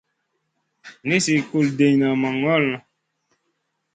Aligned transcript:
Nizi 1.07 1.33
kul 1.49 1.67
diyna 1.77 2.09
ma 2.21 2.29
ŋola. 2.41 2.75